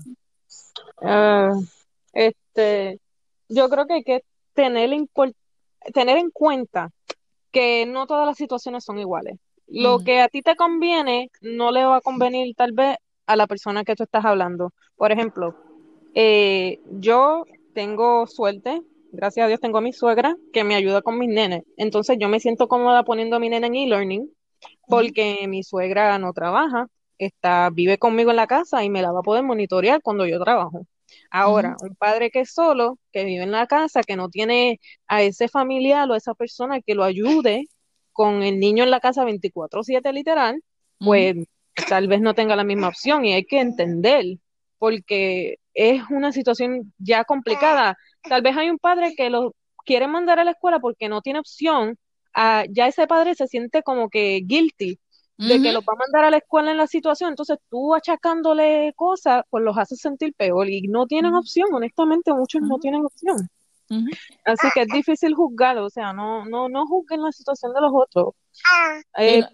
[1.02, 1.52] Ah,
[2.14, 3.00] este,
[3.50, 4.90] yo creo que hay que tener,
[5.94, 6.92] tener en cuenta
[7.52, 9.38] que no todas las situaciones son iguales.
[9.68, 13.48] Lo que a ti te conviene no le va a convenir tal vez a la
[13.48, 14.72] persona que tú estás hablando.
[14.96, 15.56] Por ejemplo,
[16.16, 21.18] eh, yo tengo suerte, gracias a Dios tengo a mi suegra que me ayuda con
[21.18, 21.64] mis nenes.
[21.78, 24.30] Entonces yo me siento cómoda poniendo a mi nena en e-learning
[24.88, 29.20] porque mi suegra no trabaja, está, vive conmigo en la casa y me la va
[29.20, 30.86] a poder monitorear cuando yo trabajo.
[31.30, 35.22] Ahora, un padre que es solo, que vive en la casa, que no tiene a
[35.22, 37.66] ese familiar o a esa persona que lo ayude
[38.12, 40.62] con el niño en la casa 24/7 literal,
[41.00, 41.36] pues
[41.90, 44.26] tal vez no tenga la misma opción y hay que entender,
[44.84, 47.98] porque es una situación ya complicada.
[48.22, 51.40] Tal vez hay un padre que lo quiere mandar a la escuela porque no tiene
[51.40, 51.98] opción,
[52.34, 55.00] ah, ya ese padre se siente como que guilty
[55.38, 58.92] de que los va a mandar a la escuela en la situación, entonces tú achacándole
[58.98, 63.38] cosas, pues los haces sentir peor y no tienen opción, honestamente muchos no tienen opción.
[64.44, 67.92] Así que es difícil juzgar, o sea, no, no, no juzguen la situación de los
[67.94, 68.34] otros.
[69.18, 69.48] Y Eh,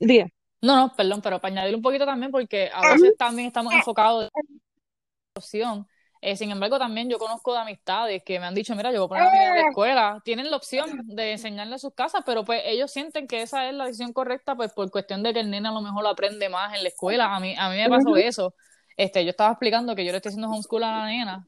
[0.00, 0.26] diga.
[0.62, 4.24] No, no, perdón, pero para añadir un poquito también, porque a veces también estamos enfocados
[4.24, 4.30] en
[5.34, 5.86] la opción.
[6.22, 9.18] Eh, sin embargo, también yo conozco de amistades que me han dicho, mira, yo voy
[9.18, 10.20] a poner a mi en la escuela.
[10.22, 13.74] Tienen la opción de enseñarle a sus casas, pero pues ellos sienten que esa es
[13.74, 16.50] la decisión correcta, pues por cuestión de que el nene a lo mejor lo aprende
[16.50, 17.34] más en la escuela.
[17.34, 18.54] A mí, a mí me pasó eso.
[19.00, 21.46] Este, yo estaba explicando que yo le estoy haciendo homeschool a la nena,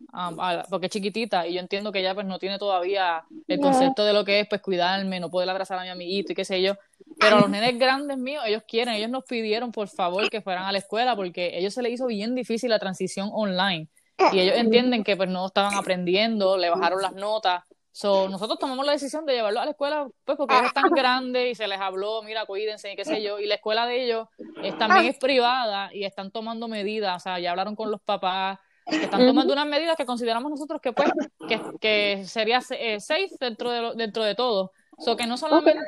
[0.70, 4.14] porque es chiquitita, y yo entiendo que ella pues no tiene todavía el concepto de
[4.14, 6.76] lo que es pues cuidarme, no poder abrazar a mi amiguito y qué sé yo.
[7.20, 10.64] Pero a los nenes grandes míos, ellos quieren, ellos nos pidieron por favor que fueran
[10.64, 13.86] a la escuela porque a ellos se les hizo bien difícil la transición online.
[14.32, 17.64] Y ellos entienden que pues no estaban aprendiendo, le bajaron las notas.
[17.94, 21.52] So, nosotros tomamos la decisión de llevarlo a la escuela, pues porque ellos están grandes
[21.52, 23.38] y se les habló, mira, cuídense y qué sé yo.
[23.38, 24.28] Y la escuela de ellos
[24.62, 28.58] es, también es privada y están tomando medidas, o sea, ya hablaron con los papás,
[28.86, 31.10] están tomando unas medidas que consideramos nosotros que pues
[31.46, 34.72] que, que sería eh, safe dentro de, dentro de todo.
[34.98, 35.82] So que no solamente,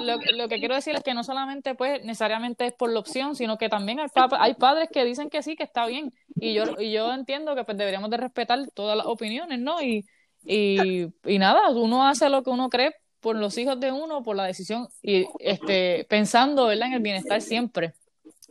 [0.00, 3.34] lo, lo, que quiero decir es que no solamente pues necesariamente es por la opción,
[3.34, 6.12] sino que también hay, hay padres que dicen que sí, que está bien.
[6.36, 9.82] Y yo, y yo entiendo que pues deberíamos de respetar todas las opiniones, ¿no?
[9.82, 10.04] Y,
[10.44, 14.36] y, y nada, uno hace lo que uno cree por los hijos de uno, por
[14.36, 16.88] la decisión, y este, pensando ¿verdad?
[16.88, 17.94] en el bienestar siempre,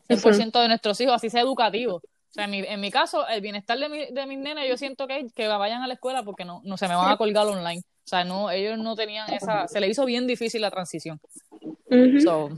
[0.07, 1.95] 100% de nuestros hijos, así sea educativo.
[1.95, 4.77] O sea, en mi, en mi caso, el bienestar de, mi, de mis nenes, yo
[4.77, 7.47] siento que, que vayan a la escuela porque no, no se me van a colgar
[7.47, 7.81] online.
[7.81, 11.19] O sea, no, ellos no tenían esa, se le hizo bien difícil la transición.
[12.23, 12.49] so,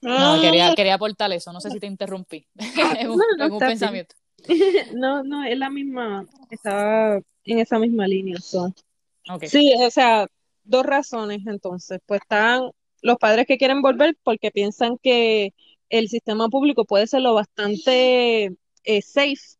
[0.00, 2.46] no, quería, quería aportar eso, no sé si te interrumpí
[2.98, 4.16] en un, no, pensamiento.
[4.94, 8.38] No, no, es la misma, estaba en esa misma línea.
[9.46, 10.26] Sí, o sea,
[10.64, 12.00] dos razones entonces.
[12.06, 12.70] Pues están
[13.02, 15.54] los padres que quieren volver porque piensan que
[15.88, 19.58] el sistema público puede ser lo bastante eh, safe,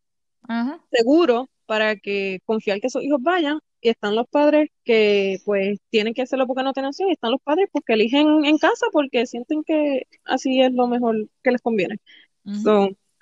[0.91, 6.15] seguro, para que confiar que sus hijos vayan y están los padres que pues tienen
[6.15, 9.27] que hacerlo porque no tienen opción y están los padres porque eligen en casa porque
[9.27, 11.99] sienten que así es lo mejor que les conviene.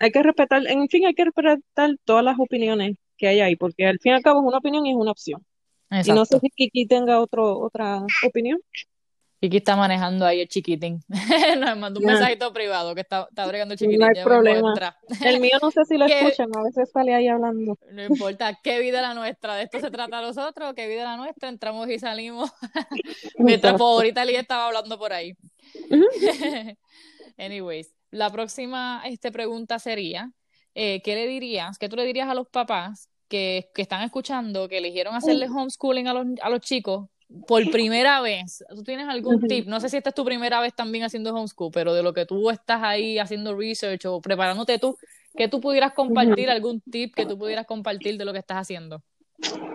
[0.01, 1.61] Hay que respetar, en fin, hay que respetar
[2.05, 4.87] todas las opiniones que hay ahí porque al fin y al cabo es una opinión
[4.87, 5.45] y es una opción.
[5.91, 8.59] Y no sé si Kiki tenga otro, otra opinión.
[9.41, 11.03] Kiki está manejando ahí el chiquitín.
[11.59, 14.01] Nos mandó un mensajito privado que está, está bregando el chiquitín.
[14.01, 14.75] No hay problema.
[15.25, 17.79] El mío no sé si lo escuchan, a veces sale ahí hablando.
[17.91, 19.57] No importa, qué vida la nuestra.
[19.57, 21.49] De esto se trata a nosotros, qué vida la nuestra.
[21.49, 22.51] Entramos y salimos.
[23.39, 25.35] Mientras favorita Lía estaba hablando por ahí.
[27.39, 30.33] Anyways, la próxima este, pregunta sería,
[30.75, 34.69] eh, ¿qué le dirías, qué tú le dirías a los papás que, que están escuchando,
[34.69, 37.09] que eligieron hacerle homeschooling a los, a los chicos
[37.47, 39.67] por primera vez, ¿tú tienes algún tip?
[39.67, 42.27] No sé si esta es tu primera vez también haciendo homeschool, pero de lo que
[42.27, 44.97] tú estás ahí haciendo research o preparándote tú,
[45.37, 49.03] que tú pudieras compartir algún tip que tú pudieras compartir de lo que estás haciendo.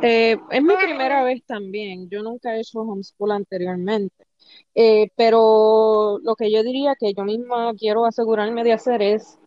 [0.01, 2.09] Eh, es mi primera vez también.
[2.09, 4.24] Yo nunca he hecho homeschool anteriormente.
[4.73, 9.39] Eh, pero lo que yo diría que yo misma quiero asegurarme de hacer es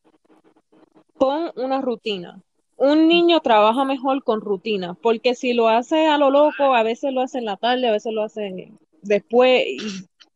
[1.19, 2.43] pon una rutina
[2.79, 7.13] un niño trabaja mejor con rutina, porque si lo hace a lo loco, a veces
[7.13, 9.65] lo hace en la tarde, a veces lo hace después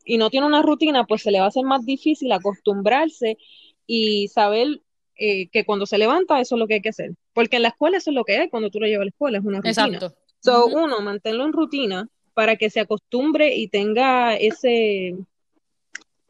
[0.05, 3.39] y, no tiene una rutina, pues se le va a hacer más difícil acostumbrarse
[3.87, 4.81] y saber
[5.15, 7.69] eh, que cuando se levanta eso es lo que hay que hacer, porque en la
[7.69, 9.59] escuela eso es lo que hay cuando tú lo llevas a la escuela, es una
[9.59, 9.71] rutina.
[9.71, 10.17] Exacto.
[10.41, 15.17] So, uno, manténlo en rutina para que se acostumbre y tenga ese,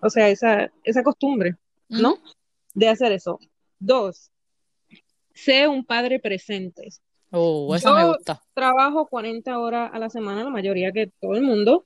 [0.00, 1.56] o sea, esa, esa costumbre,
[1.88, 2.18] ¿no?
[2.74, 3.38] De hacer eso.
[3.78, 4.30] Dos,
[5.34, 6.88] sé un padre presente.
[7.30, 8.42] Oh, eso me gusta.
[8.54, 11.84] Trabajo 40 horas a la semana, la mayoría que todo el mundo,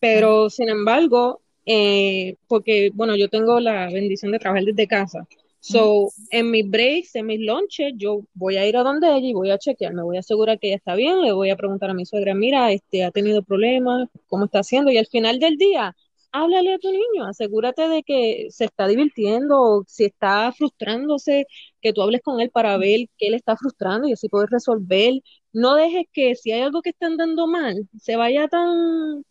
[0.00, 5.26] pero sin embargo, eh, porque, bueno, yo tengo la bendición de trabajar desde casa.
[5.60, 9.34] So, en mis breaks, en mis lunches, yo voy a ir a donde ella y
[9.34, 11.90] voy a chequear, me voy a asegurar que ella está bien, le voy a preguntar
[11.90, 15.58] a mi suegra, mira, este, ha tenido problemas, cómo está haciendo, y al final del
[15.58, 15.94] día,
[16.32, 21.46] háblale a tu niño, asegúrate de que se está divirtiendo, o si está frustrándose,
[21.80, 25.14] que tú hables con él para ver qué le está frustrando y así poder resolver.
[25.52, 29.24] No dejes que si hay algo que está andando mal, se vaya tan,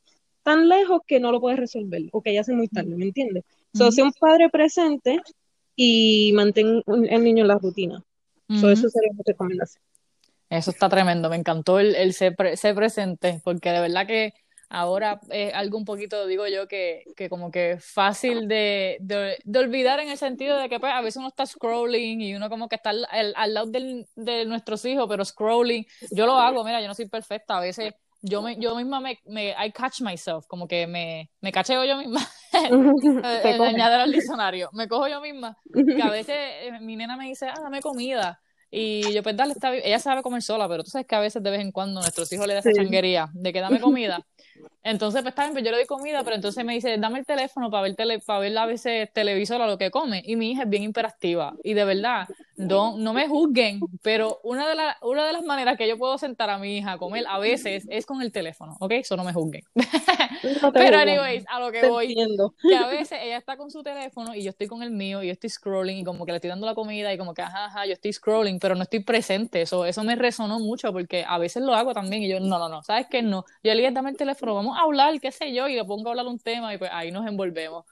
[0.43, 3.43] tan lejos que no lo puedes resolver o que ya sea muy tarde, ¿me entiendes?
[3.73, 5.21] Uh sea un padre presente
[5.81, 8.03] y mantén el niño en la rutina.
[8.49, 9.81] eso sería mi recomendación.
[10.49, 14.33] Eso está tremendo, me encantó el, el ser, ser presente, porque de verdad que
[14.67, 20.01] ahora es algo un poquito, digo yo, que, que como que fácil de, de, olvidar
[20.01, 22.75] en el sentido de que pues, a veces uno está scrolling y uno como que
[22.75, 26.89] está al, al, lado del, de nuestros hijos, pero scrolling, yo lo hago, mira, yo
[26.89, 30.67] no soy perfecta, a veces yo, me, yo misma me, me I catch myself, como
[30.67, 36.10] que me, me cacheo yo misma, añadir al diccionario, me cojo yo misma, que a
[36.12, 38.39] veces eh, mi nena me dice, ah, dame comida,
[38.71, 39.84] Y yo, pues dale, está bien.
[39.86, 42.32] Ella sabe comer sola, pero tú sabes que a veces de vez en cuando nuestros
[42.32, 44.25] hijos le dan esa changuería de que dame comida.
[44.84, 47.69] Entonces, pues bien, pues yo le doy comida, pero entonces me dice, dame el teléfono
[47.69, 50.24] para ver, tele, para ver a veces televisor a lo que come.
[50.26, 51.54] Y mi hija es bien imperativa.
[51.63, 55.78] Y de verdad, no, no me juzguen, pero una de, la, una de las maneras
[55.78, 58.76] que yo puedo sentar a mi hija a comer a veces es con el teléfono,
[58.80, 58.91] ¿ok?
[58.91, 59.63] Eso no me juzguen.
[60.74, 62.15] pero, anyways, a lo que voy,
[62.62, 65.28] que a veces ella está con su teléfono y yo estoy con el mío y
[65.28, 67.65] yo estoy scrolling y como que le estoy dando la comida y como que, ajá,
[67.65, 69.62] ajá, yo estoy scrolling, pero no estoy presente.
[69.62, 72.67] Eso, eso me resonó mucho porque a veces lo hago también y yo, no, no,
[72.69, 73.22] no, ¿sabes qué?
[73.22, 73.45] No.
[73.63, 76.09] Yo le digo, dame el teléfono, vamos a hablar, qué sé yo, y le pongo
[76.09, 77.85] a hablar un tema y pues ahí nos envolvemos.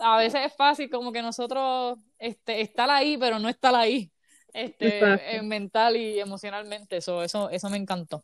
[0.00, 4.10] a veces es fácil como que nosotros este, estar ahí, pero no estar ahí,
[4.52, 6.98] este, mental y emocionalmente.
[6.98, 8.22] Eso, eso, eso me encantó.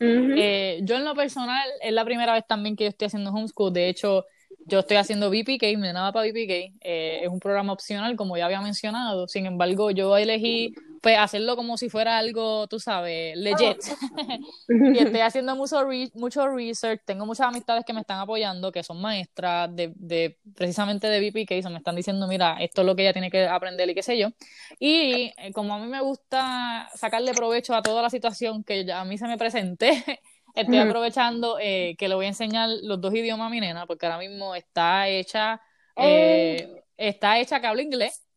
[0.00, 3.72] Eh, yo en lo personal, es la primera vez también que yo estoy haciendo homeschool.
[3.72, 4.24] De hecho,
[4.66, 6.74] yo estoy haciendo VPK, me daba para VPK.
[6.80, 9.26] Eh, es un programa opcional, como ya había mencionado.
[9.28, 13.78] Sin embargo, yo elegí pues hacerlo como si fuera algo, tú sabes, legit.
[14.68, 19.00] y estoy haciendo mucho, mucho research, tengo muchas amistades que me están apoyando, que son
[19.00, 23.02] maestras de, de precisamente de VPK, y me están diciendo, mira, esto es lo que
[23.02, 24.28] ella tiene que aprender y qué sé yo.
[24.78, 29.04] Y eh, como a mí me gusta sacarle provecho a toda la situación que a
[29.04, 29.90] mí se me presente,
[30.54, 34.06] estoy aprovechando eh, que le voy a enseñar los dos idiomas a mi nena, porque
[34.06, 35.60] ahora mismo está hecha,
[35.96, 36.84] eh, oh.
[36.96, 38.27] está hecha que habla inglés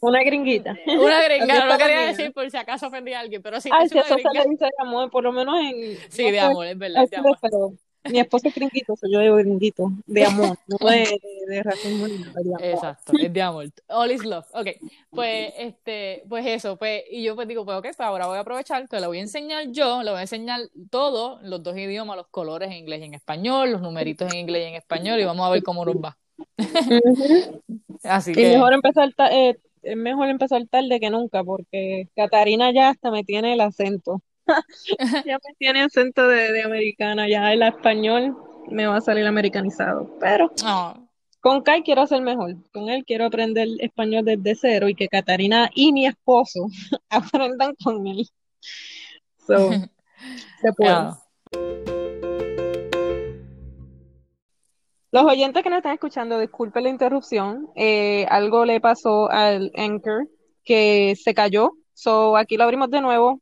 [0.00, 0.76] una gringuita.
[0.86, 3.70] Una gringa, no lo quería decir por si acaso ofendí a alguien, pero sí.
[3.72, 5.96] Ay, si eso se le dice de amor, por lo menos en.
[6.10, 7.38] Sí, de amor, es verdad, de amor.
[7.40, 7.72] Pero
[8.10, 12.06] mi esposo es gringuito, soy yo digo gringuito, de amor, no de, de, racismo
[12.60, 13.66] Exacto, es de amor.
[13.88, 14.46] All is love.
[14.52, 14.68] Ok,
[15.10, 18.40] pues, este, pues eso, pues, y yo pues digo, pues ok, pues ahora voy a
[18.40, 22.16] aprovechar que le voy a enseñar yo, le voy a enseñar todo, los dos idiomas,
[22.16, 25.24] los colores en inglés y en español, los numeritos en inglés y en español, y
[25.24, 26.16] vamos a ver cómo nos va.
[28.04, 28.52] Así que...
[28.52, 33.54] mejor empezar, eh, es mejor empezar tarde que nunca, porque Catarina ya hasta me tiene
[33.54, 34.22] el acento.
[35.26, 38.36] ya me tiene acento de, americana, ya el español
[38.68, 40.10] me va a salir americanizado.
[40.20, 40.98] Pero ah.
[41.40, 42.56] con Kai quiero hacer mejor.
[42.72, 46.66] Con él quiero aprender español desde cero y que Catarina y mi esposo
[47.10, 48.28] aprendan con él.
[49.46, 49.70] So,
[50.60, 51.10] se puede.
[55.12, 60.28] Los oyentes que nos están escuchando, disculpen la interrupción, eh, algo le pasó al Anchor
[60.64, 63.40] que se cayó, so aquí lo abrimos de nuevo.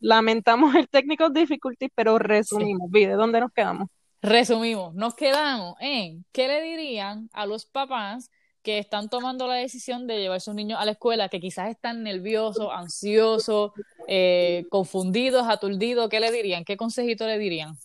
[0.00, 2.90] Lamentamos el technical difficulty, pero resumimos.
[2.92, 3.04] Sí.
[3.06, 3.88] ¿dónde nos quedamos?
[4.22, 8.30] Resumimos, nos quedamos en qué le dirían a los papás
[8.62, 11.68] que están tomando la decisión de llevar a sus niños a la escuela, que quizás
[11.68, 13.72] están nerviosos, ansiosos,
[14.08, 16.64] eh, confundidos, aturdidos, ¿qué le dirían?
[16.64, 17.76] ¿Qué consejito le dirían?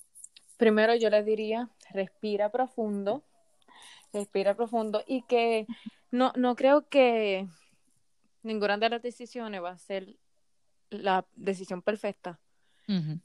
[0.60, 3.24] Primero yo les diría, respira profundo,
[4.12, 5.66] respira profundo y que
[6.12, 7.48] no, no creo que
[8.44, 10.18] ninguna de las decisiones va a ser
[10.90, 12.42] la decisión perfecta.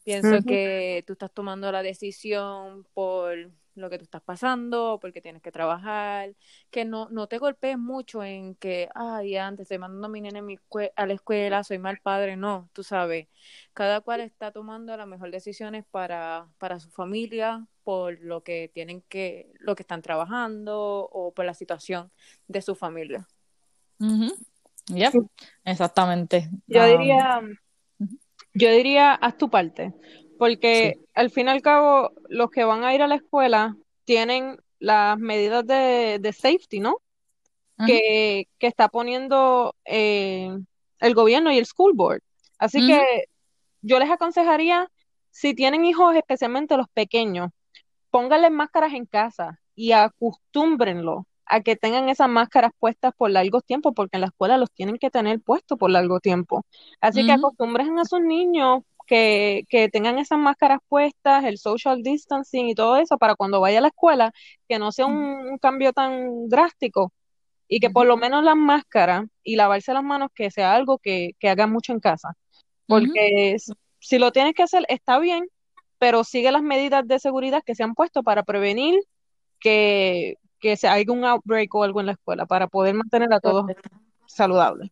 [0.05, 5.43] Pienso que tú estás tomando la decisión por lo que tú estás pasando, porque tienes
[5.43, 6.35] que trabajar,
[6.71, 10.59] que no, no te golpees mucho en que, ay, antes estoy mandando a mi nene
[10.97, 13.29] a la escuela, soy mal padre, no, tú sabes,
[13.73, 19.03] cada cual está tomando las mejores decisiones para, para su familia, por lo que tienen
[19.03, 22.11] que, lo que están trabajando o por la situación
[22.47, 23.27] de su familia.
[24.87, 25.11] Ya,
[25.65, 26.51] exactamente.
[26.67, 27.41] Yo um, diría,
[28.55, 29.93] yo diría, haz tu parte
[30.39, 34.59] porque al fin y al cabo los que van a ir a la escuela tienen
[34.79, 36.99] las medidas de, safety, ¿no?
[37.87, 40.51] Que, está poniendo eh,
[41.01, 42.21] el gobierno y el school board.
[42.59, 43.25] Así que
[43.83, 44.91] yo les aconsejaría,
[45.31, 47.51] si tienen hijos, especialmente los pequeños,
[48.11, 53.93] pónganles máscaras en casa y acostúmbrenlo a que tengan esas máscaras puestas por largo tiempo,
[53.93, 56.65] porque en la escuela los tienen que tener puestos por largo tiempo.
[57.01, 62.69] Así que acostumbren a sus niños que, que, tengan esas máscaras puestas, el social distancing
[62.69, 64.33] y todo eso para cuando vaya a la escuela,
[64.69, 67.13] que no sea un, cambio tan drástico
[67.69, 71.33] y que por lo menos las máscaras y lavarse las manos que sea algo que,
[71.39, 72.35] que hagan mucho en casa.
[72.87, 73.57] Porque
[73.99, 75.47] si lo tienes que hacer está bien,
[75.99, 79.01] pero sigue las medidas de seguridad que se han puesto para prevenir
[79.61, 83.39] que, que se haya un outbreak o algo en la escuela, para poder mantener a
[83.39, 83.67] todos
[84.25, 84.91] saludables.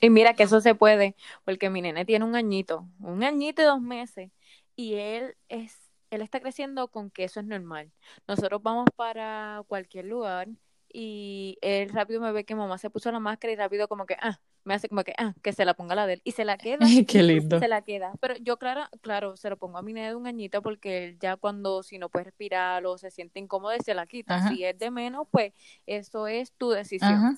[0.00, 3.64] Y mira que eso se puede, porque mi nene tiene un añito, un añito y
[3.64, 4.32] dos meses,
[4.74, 7.92] y él es, él está creciendo con que eso es normal.
[8.26, 10.48] Nosotros vamos para cualquier lugar
[10.92, 14.16] y él rápido me ve que mamá se puso la máscara y rápido como que,
[14.20, 16.22] ah, me hace como que, ah, que se la ponga la de él.
[16.24, 16.86] Y se la queda.
[17.06, 17.58] Qué lindo.
[17.58, 18.12] Se la queda.
[18.20, 21.18] Pero yo, claro, claro, se lo pongo a mi nene de un añito porque él
[21.18, 24.36] ya cuando, si no puede respirar o se siente incómodo, se la quita.
[24.36, 24.48] Ajá.
[24.50, 25.52] Si es de menos, pues
[25.86, 27.12] eso es tu decisión.
[27.12, 27.34] Ajá.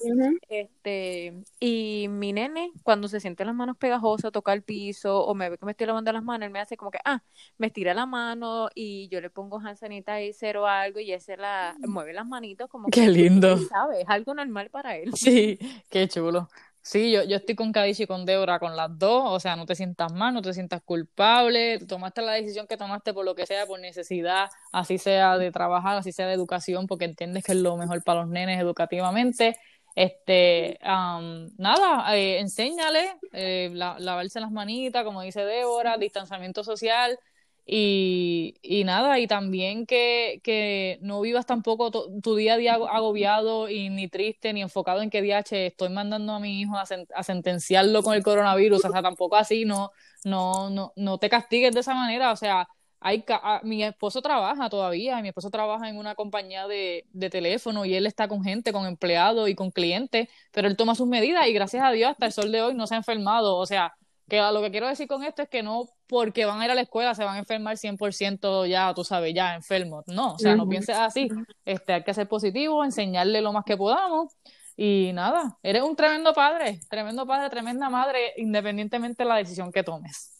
[0.48, 5.50] Este, y mi nene, cuando se siente las manos pegajosas, toca el piso o me
[5.50, 7.22] ve que me estoy lavando las manos, él me hace como que, ah,
[7.58, 11.76] me estira la mano y yo le pongo hand sanitizer o algo y ese la
[11.86, 13.56] mueve las manitos como Qué que, lindo.
[13.58, 14.00] ¿sabes?
[14.00, 15.12] Es algo normal para él.
[15.14, 15.58] Sí,
[15.90, 16.48] qué chulo.
[16.84, 19.66] Sí, yo, yo estoy con Kadishi y con Débora, con las dos, o sea, no
[19.66, 23.46] te sientas mal, no te sientas culpable, tomaste la decisión que tomaste por lo que
[23.46, 27.58] sea, por necesidad, así sea de trabajar, así sea de educación, porque entiendes que es
[27.58, 29.56] lo mejor para los nenes educativamente.
[29.94, 37.16] Este, am, nada, eh, enséñale, eh, la- lavarse las manitas, como dice Débora, distanciamiento social,
[37.64, 42.88] y, y nada, y también que, que no vivas tampoco tu día a día ago-
[42.88, 46.84] agobiado y ni triste, ni enfocado en que DH estoy mandando a mi hijo a,
[46.84, 49.90] sen- a sentenciarlo con el coronavirus, o sea, tampoco así, no,
[50.24, 52.68] no, no, no te castigues de esa manera, o sea,
[53.00, 57.84] hay ah, mi esposo trabaja todavía, mi esposo trabaja en una compañía de, de teléfono
[57.84, 61.46] y él está con gente, con empleados y con clientes, pero él toma sus medidas
[61.48, 63.94] y gracias a Dios hasta el sol de hoy no se ha enfermado, o sea,
[64.28, 66.74] que lo que quiero decir con esto es que no porque van a ir a
[66.74, 70.04] la escuela se van a enfermar 100% ya, tú sabes, ya enfermos.
[70.06, 71.28] No, o sea, no pienses así.
[71.64, 74.34] Este, hay que ser positivo, enseñarle lo más que podamos.
[74.76, 79.82] Y nada, eres un tremendo padre, tremendo padre, tremenda madre, independientemente de la decisión que
[79.82, 80.32] tomes.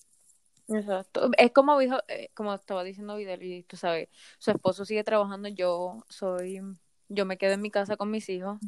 [0.68, 1.30] Exacto.
[1.36, 4.08] Es como dijo, eh, como estaba diciendo Vidal, y tú sabes,
[4.38, 6.60] su esposo sigue trabajando, yo soy,
[7.08, 8.58] yo me quedo en mi casa con mis hijos.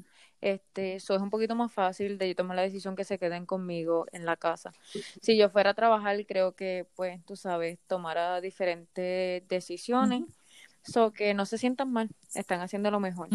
[0.45, 3.47] Este, eso es un poquito más fácil de yo tomar la decisión que se queden
[3.47, 4.75] conmigo en la casa.
[5.23, 10.25] Si yo fuera a trabajar, creo que, pues, tú sabes, tomara diferentes decisiones.
[10.83, 13.29] So que no se sientan mal, están haciendo lo mejor.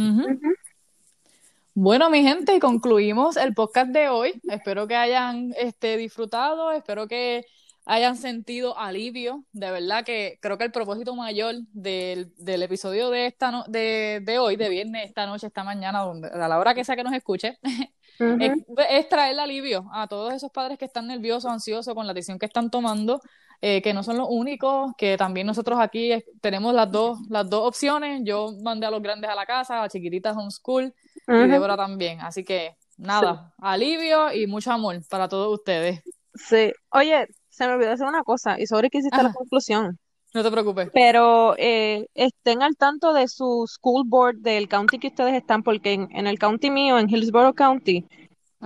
[1.74, 4.40] Bueno, mi gente, y concluimos el podcast de hoy.
[4.48, 7.44] Espero que hayan este, disfrutado, espero que
[7.90, 9.46] hayan sentido alivio.
[9.52, 14.22] De verdad que creo que el propósito mayor del, del episodio de esta no- de,
[14.24, 17.04] de hoy, de viernes, esta noche, esta mañana, donde, a la hora que sea que
[17.04, 17.58] nos escuche,
[18.20, 18.52] es,
[18.90, 22.46] es traerle alivio a todos esos padres que están nerviosos, ansiosos con la decisión que
[22.46, 23.22] están tomando,
[23.62, 27.68] eh, que no son los únicos, que también nosotros aquí tenemos las dos, las dos
[27.68, 28.22] opciones.
[28.24, 30.94] Yo mandé a los grandes a la casa, a chiquititas homeschool
[31.32, 31.48] y Ujú.
[31.48, 32.22] Débora también.
[32.22, 36.02] Así que nada, alivio y mucho amor para todos ustedes.
[36.36, 36.72] Sí.
[36.92, 39.98] Oye, se me olvidó hacer una cosa, y sobre que hiciste la conclusión.
[40.34, 40.90] No te preocupes.
[40.94, 45.94] Pero eh, estén al tanto de su school board del county que ustedes están, porque
[45.94, 48.06] en, en el county mío, en Hillsborough County,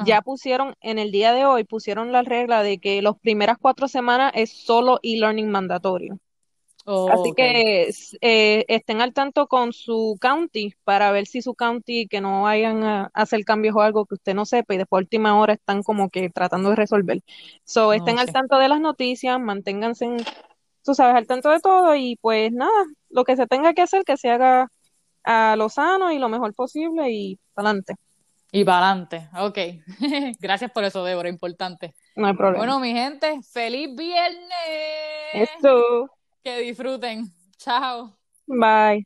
[0.05, 3.87] ya pusieron, en el día de hoy, pusieron la regla de que las primeras cuatro
[3.87, 6.17] semanas es solo e-learning mandatorio.
[6.85, 7.89] Oh, Así que
[8.21, 12.83] eh, estén al tanto con su county para ver si su county, que no vayan
[12.83, 15.81] a hacer cambios o algo que usted no sepa y después a última hora están
[15.83, 17.21] como que tratando de resolver.
[17.63, 20.17] So, estén al tanto de las noticias, manténganse, en-
[20.83, 22.71] tú sabes, al tanto de todo y pues nada,
[23.09, 24.67] lo que se tenga que hacer, que se haga
[25.23, 27.95] a lo sano y lo mejor posible y adelante,
[28.51, 29.29] Y para adelante.
[29.39, 29.57] Ok.
[30.39, 31.93] Gracias por eso, Débora, importante.
[32.15, 32.59] no hay problema.
[32.59, 34.49] Bueno, mi gente, feliz viernes.
[35.33, 36.09] Esto,
[36.43, 37.31] Que disfruten.
[37.57, 38.17] Chao.
[38.47, 39.03] bye.